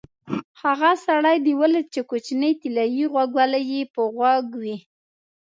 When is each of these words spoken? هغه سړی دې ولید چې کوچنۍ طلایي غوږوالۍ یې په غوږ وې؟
هغه 0.61 0.91
سړی 1.05 1.37
دې 1.45 1.53
ولید 1.61 1.87
چې 1.93 2.01
کوچنۍ 2.09 2.53
طلایي 2.61 3.05
غوږوالۍ 3.13 3.63
یې 3.71 3.81
په 3.93 4.01
غوږ 4.15 4.45
وې؟ 4.61 4.77